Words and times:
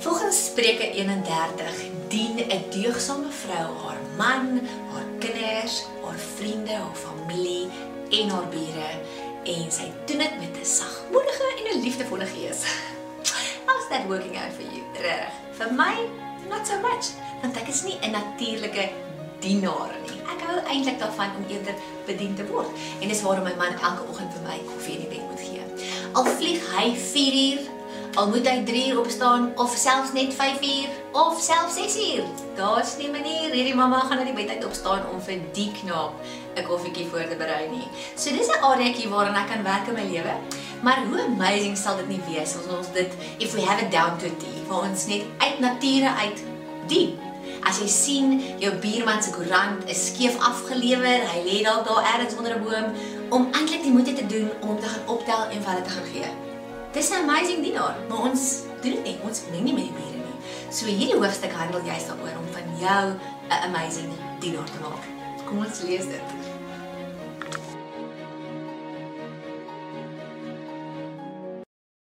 Volgens 0.00 0.44
Spreuke 0.46 0.90
31 0.90 1.74
dien 2.08 2.36
'n 2.36 2.64
deegsame 2.70 3.30
vrou 3.30 3.68
haar 3.82 4.00
man, 4.16 4.60
haar 4.92 5.04
kinders, 5.18 5.84
haar 6.04 6.18
vriende, 6.36 6.72
haar 6.72 6.94
familie 6.94 7.68
en 8.10 8.28
haar 8.28 8.48
bure 8.48 8.90
en 9.44 9.72
sy 9.72 9.92
doen 10.06 10.18
dit 10.18 10.34
met 10.40 10.56
'n 10.60 10.64
sagmoedige 10.64 11.46
en 11.58 11.64
'n 11.76 11.82
liefdevolle 11.82 12.26
gees. 12.26 12.60
How's 13.66 13.88
that 13.88 14.06
working 14.08 14.36
out 14.36 14.52
for 14.56 14.64
you? 14.72 14.82
Reg. 15.00 15.32
Vir 15.58 15.72
my 15.72 15.96
not 16.48 16.66
so 16.66 16.80
much, 16.80 17.06
want 17.42 17.56
ek 17.56 17.68
is 17.68 17.82
nie 17.82 17.98
'n 18.00 18.10
natuurlike 18.10 18.88
dienaar 19.40 19.92
nie. 20.08 20.20
Ek 20.32 20.40
hou 20.46 20.58
eintlik 20.64 20.98
daarvan 20.98 21.36
om 21.36 21.44
eerder 21.48 21.74
bedien 22.06 22.34
te 22.34 22.46
word. 22.46 22.70
En 23.00 23.08
dis 23.08 23.22
waarom 23.22 23.44
my 23.44 23.54
man 23.54 23.76
elke 23.80 24.08
oggend 24.08 24.32
vir 24.32 24.42
my 24.48 24.58
koffie 24.64 24.94
in 24.94 25.00
die 25.00 25.12
bed 25.16 25.28
moet 25.28 25.40
gee. 25.40 25.62
Al 26.12 26.24
vlieg 26.24 26.60
hy 26.76 26.96
4 26.96 27.34
uur, 27.52 27.79
al 28.14 28.28
moet 28.28 28.46
hy 28.48 28.62
3 28.66 28.88
uur 28.90 28.98
opstaan 29.00 29.50
of 29.54 29.74
selfs 29.76 30.12
net 30.12 30.34
5 30.34 30.62
uur 30.62 30.88
of 31.12 31.40
selfs 31.42 31.74
6 31.74 31.96
uur. 32.14 32.24
Daar's 32.56 32.96
nie 32.98 33.10
manier 33.10 33.52
hierdie 33.54 33.74
mamma 33.74 34.00
gaan 34.00 34.18
uit 34.18 34.26
die 34.32 34.34
bed 34.34 34.50
uit 34.50 34.64
opstaan 34.66 35.06
om 35.12 35.20
vir 35.22 35.38
die 35.54 35.70
knaap 35.82 36.12
'n 36.56 36.66
koffietjie 36.66 37.06
voor 37.10 37.28
te 37.30 37.36
berei 37.36 37.68
nie. 37.70 37.88
So 38.16 38.30
dis 38.30 38.48
'n 38.48 38.64
areaetjie 38.70 39.08
waaraan 39.08 39.40
ek 39.42 39.48
kan 39.48 39.62
werk 39.62 39.88
in 39.88 39.94
my 39.94 40.06
lewe. 40.12 40.34
Maar 40.82 40.98
hoe 41.06 41.22
amazing 41.22 41.76
sal 41.76 41.96
dit 41.96 42.08
nie 42.08 42.22
wees 42.26 42.56
as 42.56 42.66
ons 42.76 42.92
dit 42.92 43.12
if 43.38 43.54
we 43.54 43.60
have 43.60 43.82
it 43.84 43.90
down 43.90 44.18
to 44.18 44.26
a 44.26 44.34
T, 44.42 44.44
waar 44.68 44.88
ons 44.90 45.06
net 45.06 45.22
uit 45.38 45.58
nature 45.60 46.10
uit 46.14 46.38
dien. 46.86 47.18
As 47.62 47.78
jy 47.78 47.88
sien 47.88 48.42
jou 48.58 48.72
buurman 48.74 49.22
se 49.22 49.30
koerant 49.30 49.88
is 49.88 50.06
skeef 50.06 50.38
afgelewer, 50.38 51.20
hy 51.32 51.40
lê 51.44 51.62
dalk 51.62 51.86
daar 51.86 52.04
ergens 52.14 52.36
onder 52.36 52.54
'n 52.56 52.64
boom 52.64 52.86
om 53.28 53.48
eintlik 53.52 53.82
die 53.82 53.92
moeite 53.92 54.12
te 54.12 54.26
doen 54.26 54.50
om 54.60 54.80
te 54.80 54.86
gaan 54.86 55.06
optel 55.06 55.42
en 55.50 55.62
vir 55.62 55.72
hulle 55.72 55.82
te 55.84 55.90
gaan 55.90 56.08
gee. 56.12 56.30
Dis 56.92 57.10
'n 57.10 57.22
amazing 57.22 57.62
dienaar, 57.62 57.96
maar 58.08 58.18
ons 58.18 58.62
doen 58.82 58.94
dit 58.94 59.02
nie, 59.02 59.18
ons 59.22 59.40
meng 59.50 59.62
nie 59.62 59.74
met 59.74 59.84
die 59.84 59.92
bure 59.92 60.16
nie. 60.26 60.38
So 60.74 60.86
hierdie 60.86 61.14
hoofstuk 61.14 61.52
handel 61.52 61.84
juist 61.86 62.06
daaroor 62.10 62.38
om 62.40 62.48
van 62.56 62.66
jou 62.78 63.04
'n 63.48 63.62
amazing 63.68 64.10
dienaar 64.40 64.70
te 64.70 64.80
maak. 64.82 65.04
Kom 65.46 65.58
ons 65.58 65.80
lees 65.80 66.04
dit. 66.04 66.26